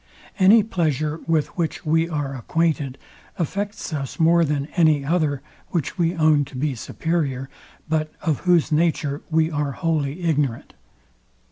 [0.39, 2.97] Any pleasure, with which we are acquainted,
[3.37, 7.51] affects us more than any other, which we own to be superior,
[7.87, 10.73] but of whose nature we are wholly ignorant.